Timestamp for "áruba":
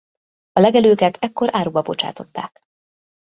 1.55-1.81